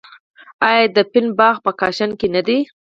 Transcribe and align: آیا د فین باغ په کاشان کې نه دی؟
آیا 0.69 0.83
د 0.95 0.97
فین 1.11 1.27
باغ 1.39 1.55
په 1.65 1.71
کاشان 1.81 2.11
کې 2.19 2.27
نه 2.35 2.41
دی؟ 2.47 2.57